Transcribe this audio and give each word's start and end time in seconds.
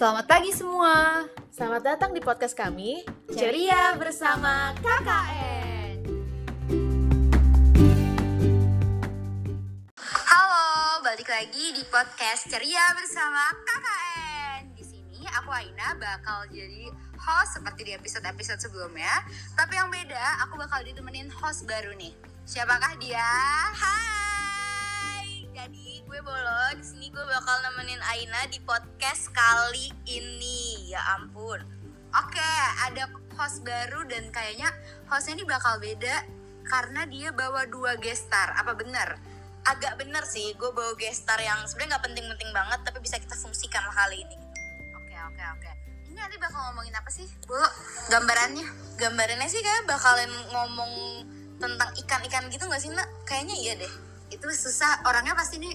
Selamat 0.00 0.24
pagi 0.24 0.48
semua. 0.48 1.28
Selamat 1.52 1.84
datang 1.84 2.16
di 2.16 2.24
podcast 2.24 2.56
kami 2.56 3.04
Ceria 3.36 3.92
bersama 4.00 4.72
KKN. 4.80 6.08
Halo, 10.00 11.04
balik 11.04 11.28
lagi 11.28 11.76
di 11.76 11.84
podcast 11.92 12.48
Ceria 12.48 12.96
bersama 12.96 13.52
KKN. 13.60 14.72
Di 14.72 14.88
sini 14.88 15.20
aku 15.36 15.52
Aina 15.52 15.92
bakal 16.00 16.48
jadi 16.48 16.88
host 17.20 17.60
seperti 17.60 17.84
di 17.84 17.92
episode-episode 17.92 18.56
sebelumnya. 18.56 19.20
Tapi 19.52 19.76
yang 19.76 19.92
beda, 19.92 20.48
aku 20.48 20.56
bakal 20.56 20.80
ditemenin 20.80 21.28
host 21.28 21.68
baru 21.68 21.92
nih. 22.00 22.16
Siapakah 22.48 22.96
dia? 22.96 23.28
Hai. 23.76 24.19
Gue 26.10 26.18
Bolo 26.26 26.74
di 26.74 26.82
sini 26.82 27.06
gue 27.06 27.22
bakal 27.22 27.62
nemenin 27.70 28.02
Aina 28.02 28.42
di 28.50 28.58
podcast 28.66 29.30
kali 29.30 29.94
ini. 30.10 30.90
Ya 30.90 30.98
ampun. 31.14 31.62
Oke, 32.10 32.50
ada 32.82 33.06
host 33.38 33.62
baru 33.62 34.02
dan 34.10 34.26
kayaknya 34.34 34.74
hostnya 35.06 35.38
ini 35.38 35.46
bakal 35.46 35.78
beda 35.78 36.26
karena 36.66 37.06
dia 37.06 37.30
bawa 37.30 37.62
dua 37.70 37.94
gestar. 38.02 38.58
Apa 38.58 38.74
benar? 38.74 39.22
Agak 39.62 40.02
bener 40.02 40.26
sih, 40.26 40.50
gue 40.58 40.74
bawa 40.74 40.98
gestar 40.98 41.38
yang 41.38 41.62
sebenarnya 41.70 41.94
nggak 41.94 42.04
penting-penting 42.10 42.50
banget, 42.50 42.82
tapi 42.82 42.98
bisa 42.98 43.14
kita 43.22 43.38
fungsikan 43.38 43.86
lah 43.86 43.94
kali 43.94 44.26
ini. 44.26 44.34
Oke, 44.98 45.14
oke, 45.14 45.42
oke. 45.62 45.70
Ini 46.10 46.18
nanti 46.18 46.42
bakal 46.42 46.74
ngomongin 46.74 46.98
apa 46.98 47.10
sih, 47.14 47.30
Bu? 47.46 47.54
Gambarannya? 48.10 48.66
Gambarannya 48.98 49.46
sih 49.46 49.62
kayak 49.62 49.86
bakalan 49.86 50.34
ngomong 50.50 51.22
tentang 51.62 51.94
ikan-ikan 52.02 52.50
gitu 52.50 52.66
nggak 52.66 52.82
sih, 52.82 52.90
Nak? 52.90 53.06
Kayaknya 53.22 53.54
iya 53.62 53.74
deh. 53.78 54.09
Itu 54.30 54.46
susah, 54.46 55.02
orangnya 55.02 55.34
pasti 55.34 55.58
nih 55.58 55.74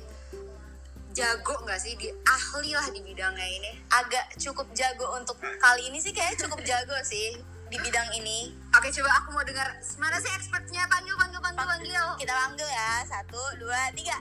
jago 1.12 1.60
nggak 1.64 1.80
sih? 1.80 1.96
Di 2.00 2.08
ahli 2.24 2.72
lah 2.72 2.88
di 2.88 3.04
bidangnya 3.04 3.48
ini. 3.48 3.72
Agak 3.92 4.36
cukup 4.40 4.72
jago 4.72 5.16
untuk 5.20 5.36
kali 5.40 5.92
ini 5.92 6.00
sih 6.00 6.16
kayaknya 6.16 6.48
cukup 6.48 6.64
jago 6.64 6.96
sih 7.04 7.36
di 7.68 7.78
bidang 7.80 8.10
ini. 8.16 8.56
Oke 8.76 8.92
coba 8.96 9.12
aku 9.20 9.36
mau 9.36 9.44
dengar. 9.44 9.76
Mana 10.00 10.20
sih 10.24 10.32
expertnya 10.32 10.88
panggil 10.88 11.16
panggil 11.20 11.40
panggil 11.44 11.66
panggil. 11.68 12.08
kita 12.20 12.32
panggil 12.32 12.68
ya. 12.68 13.04
Satu 13.04 13.42
dua 13.60 13.92
tiga. 13.92 14.18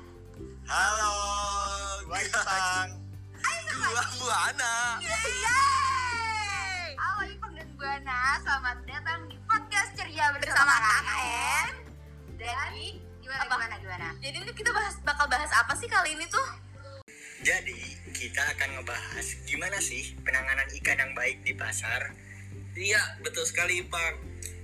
Halo, 0.65 1.15
gue 2.09 2.21
Ipang. 2.27 2.91
Dua 3.75 4.05
Buana. 4.17 4.97
Yeay! 5.03 6.97
Halo 6.97 7.23
Ipang 7.29 7.53
dan 7.53 7.69
Buana, 7.77 8.41
selamat 8.41 8.79
datang 8.89 9.29
di 9.29 9.34
jadi 14.25 14.41
ini 14.41 14.53
kita 14.56 14.72
bahas 14.72 14.97
bakal 15.05 15.28
bahas 15.28 15.53
apa 15.53 15.77
sih 15.77 15.84
kali 15.84 16.17
ini 16.17 16.25
tuh 16.33 16.48
Jadi 17.44 17.77
kita 18.17 18.41
akan 18.56 18.80
ngebahas 18.80 19.27
gimana 19.44 19.77
sih 19.77 20.17
penanganan 20.25 20.64
ikan 20.80 20.97
yang 20.97 21.12
baik 21.12 21.44
di 21.44 21.53
pasar. 21.53 22.17
Iya, 22.72 23.20
betul 23.20 23.45
sekali, 23.45 23.84
Pak. 23.84 24.17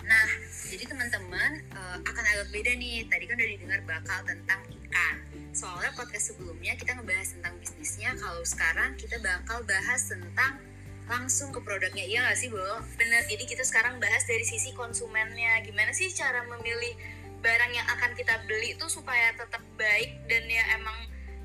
Nah, 0.08 0.28
jadi 0.64 0.88
teman-teman 0.88 1.60
eh, 1.60 1.96
akan 2.00 2.24
agak 2.24 2.48
beda 2.48 2.72
nih. 2.80 3.04
Tadi 3.04 3.28
kan 3.28 3.36
udah 3.36 3.50
didengar 3.52 3.80
bakal 3.84 4.24
tentang 4.24 4.64
ikan. 4.64 5.14
Soalnya 5.52 5.92
podcast 5.92 6.32
sebelumnya 6.32 6.72
kita 6.80 6.96
ngebahas 6.96 7.36
tentang 7.36 7.52
bisnisnya. 7.60 8.16
Kalau 8.16 8.40
sekarang 8.48 8.96
kita 8.96 9.20
bakal 9.20 9.60
bahas 9.68 10.00
tentang 10.08 10.56
langsung 11.04 11.52
ke 11.52 11.60
produknya. 11.60 12.08
Iya 12.08 12.24
nggak 12.24 12.38
sih, 12.40 12.48
Bo? 12.48 12.64
Bener. 12.96 13.28
Jadi 13.28 13.44
kita 13.44 13.60
sekarang 13.68 14.00
bahas 14.00 14.24
dari 14.24 14.48
sisi 14.48 14.72
konsumennya. 14.72 15.60
Gimana 15.68 15.92
sih 15.92 16.08
cara 16.16 16.48
memilih 16.48 16.96
barang 17.40 17.72
yang 17.72 17.86
akan 17.88 18.12
kita 18.16 18.36
beli 18.44 18.76
itu 18.76 18.86
supaya 18.88 19.32
tetap 19.32 19.64
baik 19.80 20.28
dan 20.28 20.44
ya 20.48 20.64
emang 20.76 20.96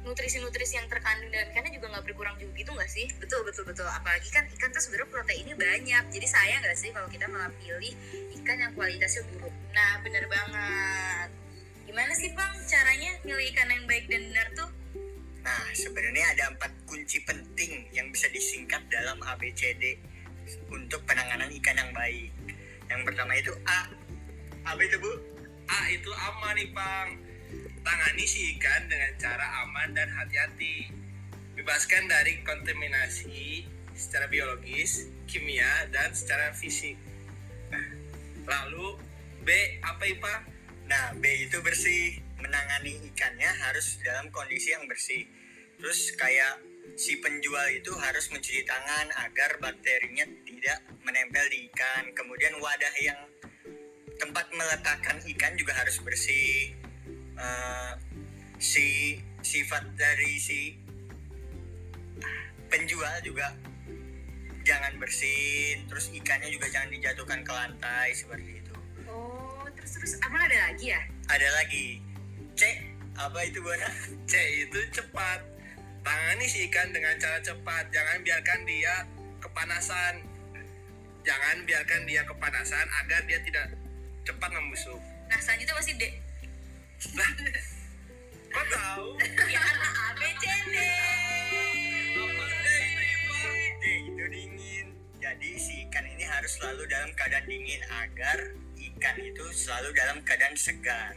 nutrisi-nutrisi 0.06 0.78
yang 0.78 0.86
terkandung 0.86 1.34
dalam 1.34 1.50
ikannya 1.50 1.74
juga 1.74 1.98
nggak 1.98 2.06
berkurang 2.06 2.36
juga 2.38 2.54
gitu 2.62 2.72
nggak 2.78 2.92
sih? 2.92 3.10
Betul 3.18 3.42
betul 3.42 3.66
betul. 3.66 3.90
Apalagi 3.90 4.30
kan 4.30 4.46
ikan 4.54 4.70
tuh 4.70 4.84
sebenarnya 4.84 5.10
proteinnya 5.10 5.56
banyak. 5.58 6.04
Jadi 6.14 6.28
sayang 6.30 6.62
nggak 6.62 6.78
sih 6.78 6.94
kalau 6.94 7.10
kita 7.10 7.26
malah 7.26 7.50
pilih 7.58 7.94
ikan 8.38 8.58
yang 8.62 8.72
kualitasnya 8.78 9.26
buruk. 9.34 9.56
Nah 9.74 9.92
bener 10.06 10.30
banget. 10.30 11.30
Gimana 11.90 12.14
sih 12.14 12.30
bang 12.38 12.54
caranya 12.70 13.12
milih 13.26 13.46
ikan 13.56 13.68
yang 13.74 13.84
baik 13.90 14.06
dan 14.06 14.22
benar 14.30 14.48
tuh? 14.54 14.70
Nah, 15.46 15.70
sebenarnya 15.78 16.26
ada 16.34 16.44
empat 16.58 16.74
kunci 16.90 17.22
penting 17.22 17.86
yang 17.94 18.10
bisa 18.10 18.26
disingkat 18.34 18.82
dalam 18.90 19.22
ABCD 19.22 19.94
untuk 20.74 21.06
penanganan 21.06 21.54
ikan 21.62 21.78
yang 21.78 21.94
baik. 21.94 22.34
Yang 22.90 23.02
pertama 23.06 23.38
itu 23.38 23.54
A. 23.70 23.86
Apa 24.66 24.82
itu 24.82 24.98
bu? 24.98 25.35
A 25.76 25.92
itu 25.92 26.08
aman 26.08 26.56
nih, 26.56 26.72
Pang. 26.72 27.10
Tangani 27.84 28.24
si 28.24 28.56
ikan 28.56 28.88
dengan 28.88 29.12
cara 29.20 29.68
aman 29.68 29.92
dan 29.92 30.08
hati-hati. 30.08 30.88
Bebaskan 31.60 32.08
dari 32.08 32.40
kontaminasi 32.48 33.68
secara 33.92 34.32
biologis, 34.32 35.12
kimia, 35.28 35.88
dan 35.92 36.16
secara 36.16 36.56
fisik. 36.56 36.96
Lalu 38.48 39.00
B 39.44 39.50
apa 39.84 40.04
Ipa? 40.08 40.36
Nah, 40.88 41.12
B 41.20 41.50
itu 41.50 41.60
bersih. 41.60 42.24
Menangani 42.40 43.12
ikannya 43.12 43.52
harus 43.68 43.98
dalam 44.00 44.32
kondisi 44.32 44.72
yang 44.72 44.86
bersih. 44.86 45.26
Terus 45.82 46.14
kayak 46.16 46.62
si 46.96 47.20
penjual 47.20 47.68
itu 47.74 47.92
harus 48.00 48.30
mencuci 48.32 48.64
tangan 48.64 49.12
agar 49.28 49.60
bakterinya 49.60 50.24
tidak 50.46 50.80
menempel 51.04 51.46
di 51.52 51.68
ikan. 51.74 52.14
Kemudian 52.16 52.62
wadah 52.62 52.96
yang 53.02 53.20
tempat 54.20 54.48
meletakkan 54.52 55.20
ikan 55.36 55.54
juga 55.60 55.76
harus 55.76 56.00
bersih. 56.02 56.76
Eh, 57.36 57.92
si 58.60 59.20
sifat 59.44 59.84
dari 60.00 60.40
si 60.40 60.80
penjual 62.72 63.16
juga 63.22 63.54
jangan 64.66 64.98
bersin. 64.98 65.86
Terus 65.86 66.10
ikannya 66.12 66.50
juga 66.50 66.68
jangan 66.72 66.90
dijatuhkan 66.92 67.40
ke 67.46 67.52
lantai 67.54 68.10
seperti 68.16 68.64
itu. 68.64 68.76
Oh 69.08 69.68
terus 69.76 69.92
terus 70.00 70.14
emang 70.26 70.42
ada 70.50 70.58
lagi 70.72 70.92
ya? 70.92 71.02
Ada 71.30 71.48
lagi 71.62 72.02
C 72.58 72.62
apa 73.16 73.40
itu 73.46 73.62
Buana? 73.62 73.88
C 74.32 74.34
itu 74.66 74.80
cepat. 74.92 75.40
Tangani 76.06 76.46
si 76.46 76.70
ikan 76.70 76.94
dengan 76.94 77.18
cara 77.18 77.42
cepat. 77.42 77.90
Jangan 77.94 78.22
biarkan 78.26 78.62
dia 78.66 79.06
kepanasan. 79.42 80.24
Jangan 81.26 81.66
biarkan 81.66 82.02
dia 82.06 82.22
kepanasan 82.22 82.86
agar 83.02 83.26
dia 83.26 83.42
tidak 83.42 83.74
cepat 84.26 84.50
membusuk. 84.50 85.00
Nah 85.30 85.40
selanjutnya 85.40 85.76
pasti 85.78 85.94
D. 85.96 86.04
Nah, 87.14 87.30
kok 88.50 88.66
tahu? 88.74 89.08
ya 89.54 89.62
A 89.62 90.08
B 90.18 90.22
C 90.42 90.46
D. 90.74 90.76
Itu 93.86 94.26
dingin. 94.26 94.88
Jadi 95.22 95.50
si 95.62 95.86
ikan 95.88 96.06
ini 96.10 96.26
harus 96.26 96.58
selalu 96.58 96.90
dalam 96.90 97.14
keadaan 97.14 97.46
dingin 97.46 97.82
agar 98.02 98.38
ikan 98.76 99.16
itu 99.22 99.46
selalu 99.54 99.94
dalam 99.94 100.18
keadaan 100.26 100.58
segar. 100.58 101.14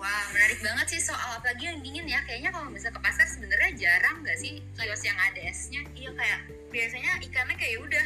Wah, 0.00 0.24
menarik 0.32 0.64
banget 0.64 0.96
sih 0.96 1.12
soal 1.12 1.36
apalagi 1.36 1.68
yang 1.68 1.80
dingin 1.84 2.08
ya. 2.08 2.24
Kayaknya 2.24 2.56
kalau 2.56 2.72
misalnya 2.72 2.96
ke 2.96 3.02
pasar 3.04 3.26
sebenarnya 3.28 3.70
jarang 3.76 4.24
nggak 4.24 4.38
sih 4.40 4.64
kios 4.72 5.04
yang 5.04 5.16
ada 5.20 5.40
esnya? 5.44 5.84
Iya 5.92 6.10
kayak 6.16 6.40
biasanya 6.72 7.10
ikannya 7.20 7.56
kayak 7.60 7.78
udah 7.84 7.99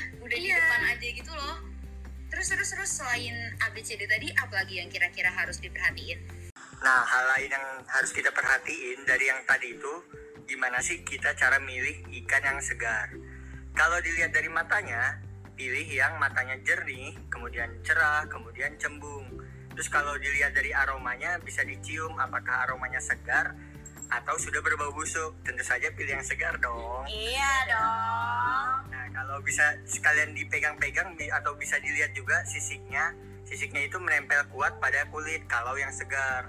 Terus 2.44 2.60
terus 2.60 2.72
terus 2.76 2.92
selain 3.00 3.56
ABCD 3.56 4.04
tadi 4.04 4.28
apalagi 4.36 4.76
yang 4.76 4.92
kira-kira 4.92 5.32
harus 5.32 5.56
diperhatiin? 5.64 6.52
Nah, 6.84 7.00
hal 7.00 7.24
lain 7.32 7.48
yang 7.48 7.66
harus 7.88 8.12
kita 8.12 8.28
perhatiin 8.36 9.00
dari 9.08 9.32
yang 9.32 9.40
tadi 9.48 9.72
itu, 9.72 9.94
gimana 10.44 10.76
sih 10.84 11.00
kita 11.08 11.32
cara 11.40 11.56
milih 11.56 12.04
ikan 12.04 12.44
yang 12.44 12.60
segar? 12.60 13.16
Kalau 13.72 13.96
dilihat 14.04 14.36
dari 14.36 14.52
matanya, 14.52 15.24
pilih 15.56 15.88
yang 15.88 16.20
matanya 16.20 16.60
jernih, 16.60 17.16
kemudian 17.32 17.80
cerah, 17.80 18.28
kemudian 18.28 18.76
cembung. 18.76 19.24
Terus 19.72 19.88
kalau 19.88 20.12
dilihat 20.20 20.52
dari 20.52 20.76
aromanya, 20.76 21.40
bisa 21.40 21.64
dicium 21.64 22.12
apakah 22.20 22.68
aromanya 22.68 23.00
segar 23.00 23.56
atau 24.10 24.34
sudah 24.36 24.60
berbau 24.60 24.92
busuk. 24.92 25.32
Tentu 25.44 25.64
saja 25.64 25.88
pilih 25.92 26.18
yang 26.18 26.26
segar 26.26 26.56
dong. 26.60 27.04
Iya 27.08 27.52
dong. 27.68 28.92
Nah, 28.92 29.06
kalau 29.12 29.40
bisa 29.40 29.76
sekalian 29.88 30.32
dipegang-pegang 30.36 31.16
atau 31.32 31.52
bisa 31.56 31.80
dilihat 31.80 32.12
juga 32.12 32.42
sisiknya, 32.44 33.14
sisiknya 33.46 33.86
itu 33.86 33.96
menempel 34.00 34.44
kuat 34.52 34.76
pada 34.80 35.06
kulit 35.08 35.44
kalau 35.48 35.76
yang 35.78 35.92
segar. 35.92 36.48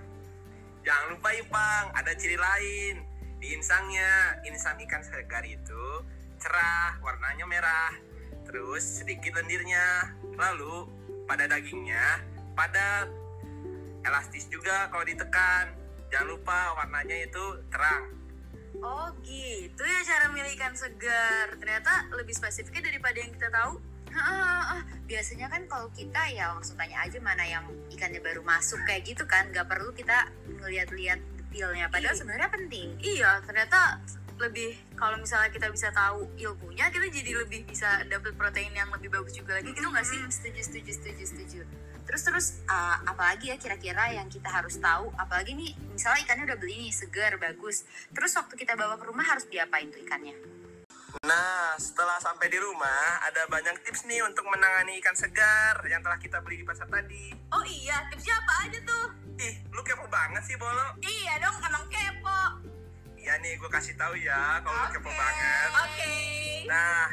Jangan 0.85 1.17
lupa 1.17 1.33
Ipang, 1.33 1.85
ada 1.97 2.11
ciri 2.13 2.37
lain. 2.37 3.01
Di 3.41 3.53
insangnya, 3.57 4.41
insang 4.45 4.77
ikan 4.85 5.01
segar 5.01 5.41
itu 5.45 5.85
cerah, 6.37 7.01
warnanya 7.01 7.45
merah. 7.49 7.91
Terus 8.45 9.01
sedikit 9.01 9.33
lendirnya. 9.41 10.13
Lalu 10.37 10.85
pada 11.25 11.49
dagingnya 11.49 12.21
padat. 12.53 13.09
Elastis 14.05 14.45
juga 14.53 14.85
kalau 14.93 15.01
ditekan. 15.01 15.84
Jangan 16.11 16.27
lupa 16.31 16.57
warnanya 16.77 17.17
itu 17.25 17.43
terang. 17.73 18.03
Oh 18.83 19.07
gitu 19.23 19.81
ya 19.81 19.99
cara 20.03 20.29
milih 20.29 20.51
ikan 20.59 20.75
segar. 20.75 21.55
Ternyata 21.57 22.11
lebih 22.13 22.35
spesifiknya 22.35 22.91
daripada 22.91 23.17
yang 23.17 23.31
kita 23.33 23.49
tahu. 23.49 23.79
Ah, 24.15 24.79
ah, 24.79 24.81
biasanya 25.03 25.51
kan 25.51 25.67
kalau 25.67 25.91
kita 25.91 26.21
ya 26.31 26.55
langsung 26.55 26.79
tanya 26.79 27.03
aja 27.03 27.19
mana 27.19 27.43
yang 27.43 27.67
ikannya 27.91 28.23
baru 28.23 28.43
masuk 28.47 28.79
kayak 28.87 29.03
gitu 29.07 29.27
kan. 29.27 29.51
Nggak 29.51 29.67
perlu 29.67 29.91
kita 29.91 30.31
ngeliat-liat 30.59 31.19
detailnya. 31.39 31.91
Padahal 31.91 32.15
Iya. 32.15 32.19
sebenarnya 32.19 32.49
penting. 32.51 32.87
Iya 32.99 33.31
ternyata 33.43 33.99
lebih 34.35 34.75
kalau 34.99 35.15
misalnya 35.15 35.47
kita 35.47 35.71
bisa 35.71 35.91
tahu 35.95 36.27
ilmunya 36.35 36.91
kita 36.91 37.07
jadi 37.07 37.31
lebih 37.43 37.63
bisa 37.67 38.03
dapet 38.11 38.35
protein 38.35 38.75
yang 38.75 38.91
lebih 38.91 39.07
bagus 39.11 39.35
juga 39.35 39.59
lagi. 39.59 39.71
Gitu 39.71 39.87
nggak 39.87 40.03
sih? 40.07 40.19
Setuju 40.31 40.61
setuju 40.63 40.91
setuju 40.91 41.23
setuju 41.27 41.61
terus 42.05 42.21
terus 42.23 42.47
uh, 42.69 42.97
apalagi 43.09 43.51
ya 43.51 43.57
kira-kira 43.57 44.13
yang 44.13 44.29
kita 44.29 44.47
harus 44.47 44.77
tahu? 44.77 45.09
Apalagi 45.17 45.57
nih 45.57 45.73
misalnya 45.91 46.21
ikannya 46.23 46.45
udah 46.53 46.57
beli 46.61 46.87
nih 46.87 46.93
segar 46.93 47.35
bagus. 47.41 47.83
Terus 48.13 48.31
waktu 48.37 48.53
kita 48.55 48.77
bawa 48.77 48.95
ke 48.95 49.05
rumah 49.09 49.25
harus 49.25 49.49
diapain 49.49 49.89
tuh 49.89 49.99
ikannya? 50.01 50.37
Nah, 51.23 51.73
setelah 51.79 52.19
sampai 52.19 52.51
di 52.51 52.59
rumah, 52.59 53.23
ada 53.23 53.47
banyak 53.47 53.87
tips 53.87 54.03
nih 54.03 54.19
untuk 54.27 54.43
menangani 54.51 54.99
ikan 54.99 55.15
segar 55.15 55.79
yang 55.87 56.03
telah 56.03 56.19
kita 56.19 56.43
beli 56.43 56.61
di 56.61 56.65
pasar 56.67 56.91
tadi. 56.91 57.31
oh 57.55 57.63
iya 57.63 58.03
tipsnya 58.11 58.35
apa 58.35 58.53
aja 58.67 58.79
tuh? 58.83 59.05
Ih, 59.39 59.55
lu 59.71 59.81
kepo 59.81 60.05
banget 60.11 60.43
sih, 60.43 60.59
Bolo. 60.59 60.99
iya 61.01 61.39
dong 61.39 61.55
emang 61.63 61.87
kepo. 61.87 62.41
Iya 63.15 63.39
nih, 63.39 63.57
gue 63.57 63.69
kasih 63.71 63.95
tahu 63.95 64.19
ya 64.19 64.59
kalau 64.59 64.75
lu 64.75 64.87
kepo 64.91 65.09
banget. 65.09 65.69
oke. 65.71 66.15
Nah, 66.67 67.07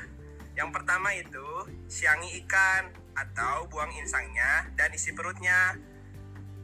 yang 0.58 0.68
pertama 0.74 1.08
itu 1.14 1.48
siangi 1.88 2.42
ikan 2.44 2.92
atau 3.16 3.68
buang 3.68 3.92
insangnya 3.96 4.68
dan 4.76 4.92
isi 4.92 5.12
perutnya. 5.12 5.76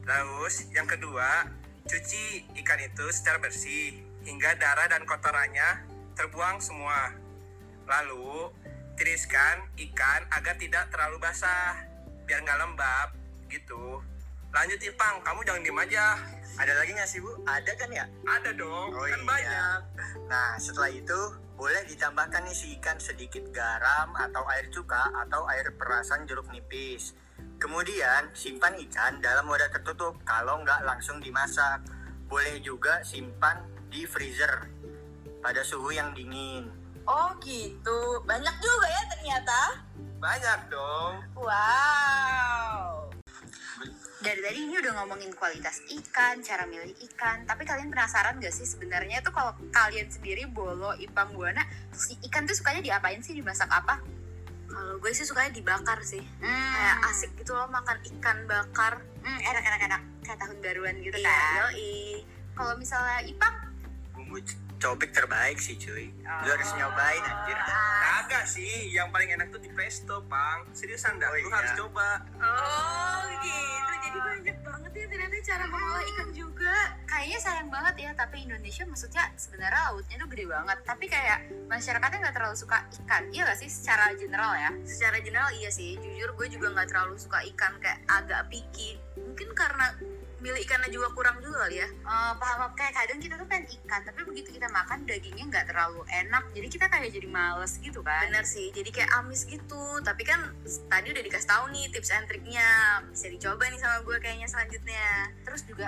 Terus 0.03 0.65
yang 0.73 0.89
kedua, 0.89 1.45
cuci 1.85 2.49
ikan 2.63 2.79
itu 2.81 3.05
secara 3.13 3.37
bersih 3.37 4.01
hingga 4.25 4.57
darah 4.57 4.89
dan 4.89 5.05
kotorannya 5.05 5.85
terbuang 6.17 6.57
semua. 6.59 7.13
Lalu 7.85 8.53
tiriskan 8.97 9.63
ikan 9.89 10.27
agar 10.33 10.59
tidak 10.59 10.91
terlalu 10.91 11.17
basah 11.21 11.79
biar 12.27 12.43
nggak 12.43 12.59
lembab 12.59 13.09
gitu. 13.49 14.01
Lanjut 14.49 14.81
Ipang, 14.81 15.21
kamu 15.21 15.39
jangan 15.45 15.61
diem 15.61 15.77
aja. 15.77 16.05
Ada 16.57 16.73
lagi 16.75 16.91
nggak 16.97 17.09
sih 17.09 17.21
bu? 17.21 17.31
Ada 17.45 17.71
kan 17.77 17.89
ya? 17.93 18.05
Ada 18.25 18.49
dong, 18.57 18.89
Oh, 18.91 19.05
kan 19.05 19.21
iya. 19.21 19.29
banyak. 19.29 19.79
Nah, 20.25 20.57
setelah 20.57 20.89
itu 20.89 21.19
boleh 21.59 21.83
ditambahkan 21.91 22.47
nih 22.47 22.79
ikan 22.79 22.95
sedikit 23.03 23.43
garam 23.51 24.15
atau 24.15 24.47
air 24.55 24.71
cuka 24.71 25.11
atau 25.27 25.43
air 25.51 25.75
perasan 25.75 26.23
jeruk 26.23 26.47
nipis. 26.55 27.11
Kemudian 27.59 28.31
simpan 28.31 28.79
ikan 28.87 29.19
dalam 29.19 29.43
wadah 29.43 29.67
tertutup 29.67 30.15
kalau 30.23 30.63
nggak 30.63 30.87
langsung 30.87 31.19
dimasak. 31.19 31.83
Boleh 32.31 32.63
juga 32.63 33.03
simpan 33.03 33.59
di 33.91 34.07
freezer 34.07 34.71
pada 35.43 35.59
suhu 35.67 35.91
yang 35.91 36.15
dingin. 36.15 36.71
oh 37.09 37.33
gitu 37.41 38.21
banyak 38.23 38.53
juga 38.61 38.87
ya 38.87 39.03
ternyata 39.09 39.59
Banyak 40.19 40.59
dong. 40.69 41.25
wow 41.33 42.98
dari 44.19 44.39
tadi 44.43 44.59
ini 44.67 44.75
udah 44.75 44.91
ngomongin 44.99 45.31
kualitas 45.31 45.79
ikan, 45.87 46.43
cara 46.43 46.67
milih 46.67 46.91
ikan. 47.11 47.47
Tapi 47.47 47.63
kalian 47.63 47.87
penasaran 47.87 48.35
gak 48.43 48.51
sih 48.51 48.67
sebenarnya 48.67 49.23
tuh 49.23 49.31
kalau 49.31 49.55
kalian 49.71 50.11
sendiri 50.11 50.43
bolo, 50.51 50.91
ipang, 50.99 51.31
buana, 51.31 51.63
si 51.95 52.19
ikan 52.27 52.43
tuh 52.43 52.55
sukanya 52.55 52.83
diapain 52.83 53.23
sih, 53.23 53.35
dimasak 53.35 53.71
apa? 53.71 54.03
kalau 54.69 55.01
gue 55.01 55.11
sih 55.11 55.25
sukanya 55.25 55.51
dibakar 55.51 55.99
sih. 56.05 56.21
Hmm, 56.39 56.71
kayak 56.77 56.97
asik 57.09 57.31
gitu 57.41 57.57
loh 57.57 57.65
makan 57.73 57.97
ikan 58.05 58.37
bakar. 58.45 59.01
Hmm, 59.25 59.39
enak 59.41 59.63
enak 59.65 59.81
enak 59.89 60.01
kayak 60.23 60.37
tahun 60.39 60.57
baruan 60.61 60.95
gitu 61.01 61.17
iya 61.17 61.25
kan. 61.25 61.73
yoi. 61.73 62.23
Kalau 62.53 62.73
misalnya 62.77 63.19
ipang, 63.25 63.55
Bumbu 64.13 64.37
cobek 64.79 65.11
terbaik 65.11 65.59
sih 65.59 65.75
cuy. 65.75 66.07
Lu 66.15 66.49
harus 66.49 66.71
nyobain 66.73 67.19
anjir. 67.21 67.57
Kagak 67.99 68.45
sih, 68.45 68.89
yang 68.89 69.11
paling 69.11 69.29
enak 69.29 69.51
tuh 69.51 69.59
di 69.59 69.69
pesto, 69.69 70.23
Pang. 70.25 70.63
Seriusan 70.71 71.19
dah, 71.19 71.27
Oh, 71.27 71.35
lu 71.35 71.43
iya. 71.43 71.55
harus 71.55 71.71
coba. 71.75 72.09
oh 72.39 73.21
gitu 73.39 73.93
jadi 73.99 74.19
banyak 74.19 74.57
banget 74.65 74.91
ya 74.95 75.05
ternyata 75.05 75.35
cara 75.45 75.65
mengolah 75.69 76.01
ikan 76.01 76.29
juga 76.33 76.75
kayaknya 77.05 77.37
sayang 77.37 77.69
banget 77.69 77.95
ya. 77.99 78.11
Tapi 78.15 78.37
Indonesia 78.41 78.83
maksudnya 78.83 79.23
sebenarnya 79.35 79.81
lautnya 79.91 80.15
tuh 80.17 80.29
gede 80.31 80.45
banget. 80.47 80.77
Tapi 80.81 81.05
kayak 81.05 81.39
masyarakatnya 81.67 82.17
nggak 82.23 82.35
terlalu 82.35 82.57
suka 82.57 82.77
ikan. 83.03 83.23
Iya 83.29 83.41
gak 83.45 83.59
sih 83.59 83.69
secara 83.69 84.09
general 84.15 84.53
ya? 84.55 84.71
secara 84.81 85.17
general 85.21 85.49
iya 85.53 85.69
sih 85.69 85.95
jujur 85.95 86.33
gue 86.33 86.47
juga 86.49 86.73
nggak 86.73 86.89
terlalu 86.89 87.15
suka 87.15 87.39
ikan 87.53 87.77
kayak 87.77 87.99
agak 88.09 88.49
picky 88.49 88.97
mungkin 89.15 89.49
karena 89.53 89.93
milih 90.39 90.61
ikannya 90.63 90.89
juga 90.91 91.11
kurang 91.11 91.37
juga 91.43 91.67
kali 91.67 91.83
ya? 91.83 91.87
Eh, 91.87 92.33
paham 92.39 92.71
kayak 92.75 92.93
kadang 92.95 93.19
kita 93.19 93.35
tuh 93.35 93.47
pengen 93.47 93.65
ikan 93.67 94.01
tapi 94.07 94.19
begitu 94.23 94.49
kita 94.55 94.67
makan 94.71 95.03
dagingnya 95.03 95.45
nggak 95.51 95.65
terlalu 95.69 96.01
enak. 96.07 96.43
Jadi 96.55 96.67
kita 96.71 96.85
kayak 96.87 97.11
jadi 97.11 97.27
males 97.27 97.73
gitu 97.79 97.99
kan. 97.99 98.27
Bener 98.27 98.45
sih 98.47 98.71
jadi 98.71 98.89
kayak 98.89 99.11
amis 99.19 99.43
gitu. 99.45 99.83
Tapi 100.01 100.23
kan 100.23 100.51
tadi 100.87 101.07
udah 101.11 101.23
dikasih 101.23 101.49
tahu 101.49 101.63
nih 101.75 101.85
tips 101.91 102.11
and 102.15 102.25
triknya. 102.31 102.69
Bisa 103.11 103.27
dicoba 103.27 103.63
nih 103.67 103.79
sama 103.79 103.97
gue 104.03 104.17
kayaknya 104.23 104.47
selanjutnya. 104.47 105.07
Terus 105.43 105.61
juga 105.67 105.87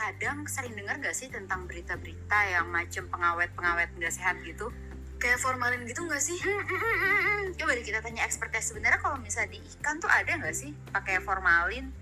kadang 0.00 0.48
sering 0.48 0.72
dengar 0.72 0.96
gak 0.96 1.12
sih 1.12 1.28
tentang 1.28 1.68
berita-berita 1.68 2.38
yang 2.48 2.72
macam 2.72 3.04
pengawet-pengawet 3.12 3.92
nggak 4.00 4.12
sehat 4.12 4.40
gitu? 4.48 4.72
Kayak 5.20 5.44
formalin 5.44 5.84
gitu 5.84 6.08
nggak 6.08 6.24
sih? 6.24 6.40
Hmm, 6.40 6.64
hmm. 6.64 7.52
coba 7.60 7.76
deh 7.76 7.84
kita 7.84 8.00
tanya 8.00 8.24
expertnya. 8.24 8.64
Sebenarnya 8.64 9.00
kalau 9.04 9.20
misalnya 9.20 9.56
di 9.56 9.60
ikan 9.76 10.00
tuh 10.00 10.08
ada 10.08 10.32
nggak 10.40 10.56
sih 10.56 10.72
pakai 10.88 11.20
formalin 11.20 11.92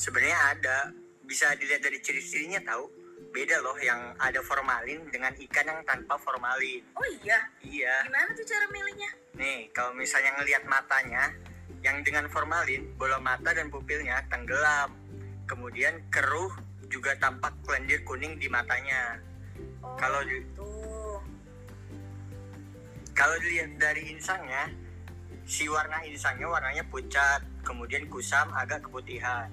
Sebenarnya 0.00 0.38
ada. 0.56 0.78
Bisa 1.28 1.52
dilihat 1.60 1.84
dari 1.84 2.00
ciri-cirinya 2.00 2.64
tahu. 2.64 2.88
Beda 3.30 3.60
loh 3.62 3.76
yang 3.78 4.16
ada 4.18 4.40
formalin 4.42 5.06
dengan 5.12 5.30
ikan 5.36 5.62
yang 5.68 5.80
tanpa 5.86 6.18
formalin. 6.18 6.82
oh 6.98 7.06
iya 7.22 7.38
Iya. 7.62 8.02
gimana 8.02 8.26
tuh 8.34 8.42
cara 8.42 8.66
milihnya 8.74 9.10
Nih, 9.38 9.70
kalau 9.70 9.94
misalnya 9.94 10.34
ngelihat 10.34 10.66
matanya, 10.66 11.30
yang 11.86 12.02
dengan 12.02 12.26
formalin, 12.26 12.90
bola 12.98 13.22
mata 13.22 13.54
dan 13.54 13.70
pupilnya 13.70 14.26
tenggelam. 14.26 14.90
Kemudian 15.46 16.02
keruh 16.10 16.50
juga 16.90 17.14
tampak 17.22 17.54
lendir 17.70 18.02
kuning 18.02 18.34
di 18.34 18.50
matanya. 18.50 19.22
oh, 19.86 19.94
Kalau 19.94 20.18
tuh 20.58 21.22
Kalau 23.14 23.36
dilihat 23.38 23.78
dari 23.78 24.10
insangnya, 24.16 24.74
si 25.46 25.70
warna 25.70 26.02
insangnya 26.02 26.50
warnanya 26.50 26.82
pucat, 26.90 27.44
kemudian 27.62 28.10
kusam 28.10 28.50
agak 28.58 28.82
keputihan. 28.82 29.46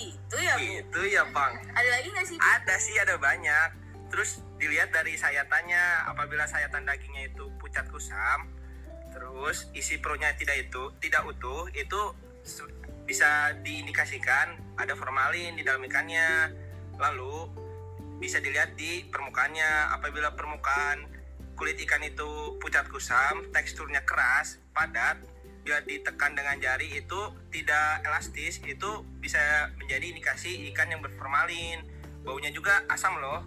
Gitu 0.00 0.36
ya 0.40 0.56
bu 0.56 0.64
gitu 0.64 1.00
ya, 1.12 1.22
Pang. 1.28 1.52
ada 1.76 1.88
lagi 1.92 2.08
nggak 2.08 2.26
sih 2.26 2.38
Ada 2.40 2.74
sih, 2.80 2.96
ada 2.96 3.20
banyak. 3.20 3.68
Terus 4.08 4.40
dilihat 4.56 4.90
dari 4.90 5.14
sayatannya, 5.14 6.08
apabila 6.08 6.48
sayatan 6.48 6.88
dagingnya 6.88 7.30
itu 7.30 7.52
pucat 7.60 7.86
kusam, 7.92 8.48
terus 9.12 9.68
isi 9.76 10.00
perutnya 10.00 10.32
tidak 10.34 10.56
itu 10.66 10.90
tidak 10.98 11.22
utuh, 11.28 11.68
itu 11.76 12.00
bisa 13.06 13.54
diindikasikan 13.62 14.58
ada 14.80 14.96
formalin 14.96 15.54
di 15.54 15.62
dalam 15.62 15.84
ikannya. 15.84 16.50
Lalu 16.98 17.48
bisa 18.18 18.42
dilihat 18.42 18.74
di 18.74 19.06
permukaannya, 19.08 19.94
apabila 19.94 20.34
permukaan 20.34 21.06
kulit 21.60 21.76
ikan 21.84 22.00
itu 22.00 22.56
pucat 22.56 22.88
kusam, 22.88 23.52
teksturnya 23.52 24.00
keras, 24.08 24.56
padat, 24.72 25.20
bila 25.60 25.84
ditekan 25.84 26.32
dengan 26.32 26.56
jari 26.56 26.88
itu 27.04 27.20
tidak 27.52 28.00
elastis, 28.04 28.64
itu 28.64 29.04
bisa 29.30 29.70
menjadi 29.78 30.10
indikasi 30.10 30.74
ikan 30.74 30.90
yang 30.90 30.98
berformalin. 31.06 31.86
Baunya 32.26 32.50
juga 32.50 32.82
asam 32.90 33.14
loh. 33.22 33.46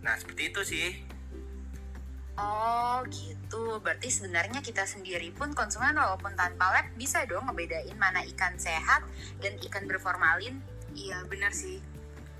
Nah, 0.00 0.16
seperti 0.16 0.48
itu 0.48 0.64
sih. 0.64 0.88
Oh 2.40 3.04
gitu, 3.12 3.76
berarti 3.84 4.08
sebenarnya 4.08 4.64
kita 4.64 4.88
sendiri 4.88 5.36
pun 5.36 5.52
konsumen 5.52 5.92
walaupun 6.00 6.32
tanpa 6.32 6.72
lab 6.72 6.88
bisa 6.96 7.28
dong 7.28 7.44
ngebedain 7.44 7.92
mana 8.00 8.24
ikan 8.32 8.56
sehat 8.56 9.04
dan 9.44 9.60
ikan 9.68 9.84
berformalin. 9.84 10.64
Iya 10.96 11.28
benar 11.28 11.52
sih. 11.52 11.76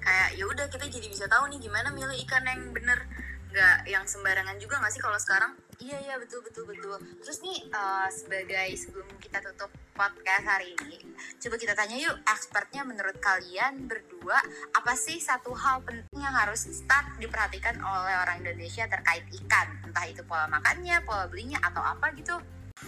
Kayak 0.00 0.40
ya 0.40 0.44
udah 0.48 0.66
kita 0.72 0.88
jadi 0.88 1.12
bisa 1.12 1.28
tahu 1.28 1.52
nih 1.52 1.60
gimana 1.60 1.92
milih 1.92 2.16
ikan 2.24 2.40
yang 2.48 2.72
bener 2.72 3.04
nggak 3.52 3.84
yang 3.84 4.08
sembarangan 4.08 4.56
juga 4.56 4.80
nggak 4.80 4.96
sih 4.96 5.04
kalau 5.04 5.20
sekarang? 5.20 5.52
Iya 5.76 5.98
iya 6.08 6.14
betul 6.16 6.40
betul 6.40 6.64
betul. 6.64 6.96
Terus 7.20 7.38
nih 7.44 7.58
eh, 7.68 8.08
sebagai 8.08 8.68
sebelum 8.80 9.08
kita 9.20 9.44
tutup 9.44 9.68
podcast 9.92 10.44
hari 10.48 10.72
ini, 10.72 10.96
coba 11.36 11.56
kita 11.60 11.74
tanya 11.76 11.96
yuk 12.00 12.16
expertnya 12.24 12.82
menurut 12.84 13.16
kalian 13.20 13.84
berdua 13.84 14.40
apa 14.72 14.92
sih 14.96 15.20
satu 15.20 15.52
hal 15.52 15.84
penting 15.84 16.20
yang 16.20 16.32
harus 16.32 16.64
start 16.68 17.20
diperhatikan 17.20 17.76
oleh 17.80 18.14
orang 18.16 18.40
Indonesia 18.40 18.88
terkait 18.88 19.28
ikan, 19.44 19.68
entah 19.84 20.04
itu 20.08 20.24
pola 20.24 20.48
makannya, 20.48 21.00
pola 21.04 21.28
belinya 21.28 21.60
atau 21.60 21.84
apa 21.84 22.08
gitu. 22.16 22.40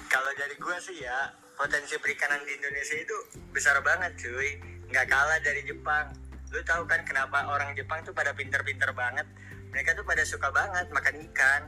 Kalau 0.08 0.30
dari 0.36 0.56
gua 0.56 0.76
sih 0.80 1.00
ya, 1.00 1.32
potensi 1.56 1.96
perikanan 2.00 2.40
di 2.44 2.56
Indonesia 2.56 2.96
itu 2.96 3.16
besar 3.52 3.80
banget 3.84 4.16
cuy. 4.16 4.60
Nggak 4.88 5.06
kalah 5.12 5.40
dari 5.44 5.60
Jepang. 5.64 6.12
Lu 6.48 6.60
tahu 6.64 6.88
kan 6.88 7.04
kenapa 7.04 7.52
orang 7.52 7.76
Jepang 7.76 8.00
tuh 8.00 8.16
pada 8.16 8.32
pinter-pinter 8.32 8.96
banget. 8.96 9.28
Mereka 9.68 9.92
tuh 9.92 10.04
pada 10.08 10.24
suka 10.24 10.48
banget 10.48 10.88
makan 10.88 11.16
ikan. 11.28 11.62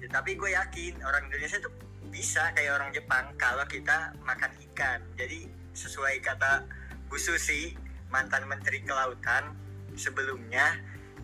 Ya, 0.00 0.08
tapi 0.08 0.34
gue 0.34 0.56
yakin 0.56 1.04
orang 1.04 1.28
Indonesia 1.28 1.60
tuh 1.60 1.72
bisa 2.08 2.50
kayak 2.56 2.80
orang 2.80 2.90
Jepang 2.90 3.36
kalau 3.36 3.62
kita 3.68 4.16
makan 4.24 4.50
ikan. 4.72 5.04
Jadi 5.14 5.46
sesuai 5.76 6.24
kata 6.24 6.64
Bu 7.06 7.20
Susi, 7.20 7.76
mantan 8.08 8.48
Menteri 8.48 8.82
Kelautan 8.82 9.54
sebelumnya, 9.94 10.74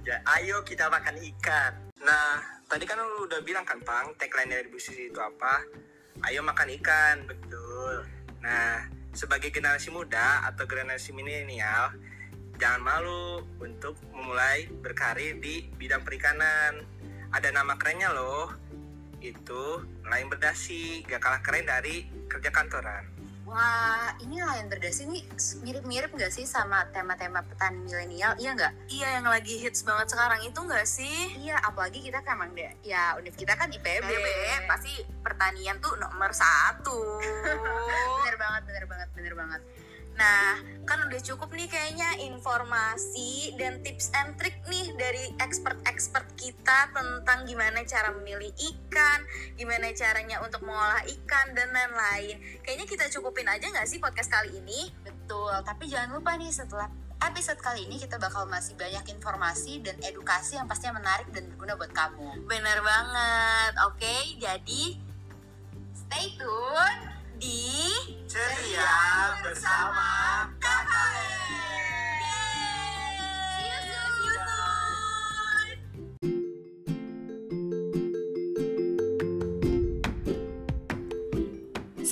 ya 0.04 0.20
ayo 0.38 0.62
kita 0.62 0.86
makan 0.92 1.18
ikan. 1.34 1.72
Nah, 2.04 2.62
tadi 2.68 2.84
kan 2.86 3.00
lu 3.00 3.26
udah 3.26 3.40
bilang 3.42 3.64
kan, 3.66 3.80
Pang, 3.82 4.14
tagline 4.20 4.52
dari 4.52 4.68
Bu 4.68 4.78
Susi 4.78 5.10
itu 5.10 5.18
apa? 5.18 5.64
Ayo 6.28 6.44
makan 6.44 6.68
ikan. 6.78 7.24
Betul. 7.24 8.06
Nah, 8.44 8.86
sebagai 9.16 9.48
generasi 9.48 9.88
muda 9.90 10.44
atau 10.46 10.68
generasi 10.68 11.16
milenial, 11.16 11.96
jangan 12.60 12.84
malu 12.84 13.42
untuk 13.58 13.96
memulai 14.12 14.68
berkarir 14.68 15.40
di 15.40 15.66
bidang 15.74 16.04
perikanan. 16.04 16.84
Ada 17.32 17.50
nama 17.50 17.74
kerennya 17.74 18.14
loh. 18.14 18.65
Itu 19.20 19.84
nelayan 20.04 20.28
berdasi, 20.28 21.04
gak 21.08 21.22
kalah 21.22 21.40
keren 21.42 21.66
dari 21.66 22.06
kerja 22.28 22.50
kantoran. 22.52 23.16
Wah, 23.46 24.10
ini 24.26 24.42
layan 24.42 24.66
berdasi 24.66 25.06
nih 25.06 25.22
mirip-mirip 25.62 26.10
gak 26.18 26.34
sih 26.34 26.42
sama 26.42 26.82
tema-tema 26.90 27.46
petani 27.46 27.78
milenial? 27.86 28.34
Iya 28.42 28.58
nggak? 28.58 28.72
Iya 28.90 29.08
yang 29.22 29.26
lagi 29.30 29.54
hits 29.62 29.86
banget 29.86 30.10
sekarang 30.10 30.42
itu 30.42 30.58
nggak 30.58 30.82
sih? 30.82 31.38
Iya, 31.46 31.62
apalagi 31.62 32.02
kita 32.02 32.26
kan 32.26 32.42
emang 32.42 32.58
deh. 32.58 32.74
Ya, 32.82 33.14
univ 33.14 33.38
kita 33.38 33.54
kan 33.54 33.70
IPB. 33.70 34.02
IPB 34.02 34.66
pasti 34.66 34.98
pertanian 35.22 35.78
tuh 35.78 35.94
nomor 35.94 36.34
satu. 36.34 37.22
bener 38.18 38.34
banget, 38.34 38.62
bener 38.66 38.84
banget, 38.90 39.08
bener 39.14 39.34
banget. 39.38 39.60
Nah, 40.16 40.56
kan 40.88 41.02
udah 41.04 41.20
cukup 41.20 41.52
nih 41.52 41.68
kayaknya 41.68 42.16
informasi 42.24 43.52
dan 43.60 43.84
tips 43.84 44.08
and 44.16 44.32
trick 44.40 44.56
nih 44.70 44.94
dari 44.96 45.34
expert-expert 45.42 46.24
kita 46.40 46.88
tentang 46.94 47.44
gimana 47.44 47.84
cara 47.84 48.14
memilih 48.16 48.48
ikan, 48.54 49.20
gimana 49.60 49.92
caranya 49.92 50.40
untuk 50.40 50.64
mengolah 50.64 51.04
ikan, 51.04 51.52
dan 51.52 51.68
lain-lain. 51.74 52.40
Kayaknya 52.64 52.86
kita 52.88 53.04
cukupin 53.12 53.48
aja 53.50 53.68
nggak 53.68 53.88
sih 53.88 54.00
podcast 54.00 54.32
kali 54.32 54.56
ini? 54.56 54.88
Betul, 55.04 55.52
tapi 55.66 55.90
jangan 55.90 56.16
lupa 56.16 56.38
nih 56.40 56.48
setelah 56.48 56.88
episode 57.16 57.60
kali 57.60 57.88
ini 57.88 57.96
kita 57.96 58.20
bakal 58.20 58.44
masih 58.44 58.76
banyak 58.76 59.04
informasi 59.08 59.80
dan 59.80 59.96
edukasi 60.04 60.60
yang 60.60 60.68
pastinya 60.68 61.00
menarik 61.00 61.28
dan 61.32 61.48
berguna 61.52 61.76
buat 61.76 61.92
kamu. 61.92 62.44
Bener 62.44 62.78
banget. 62.84 63.72
Oke, 63.88 64.36
jadi 64.36 65.06
Stay 66.06 66.38
tune 66.38 66.65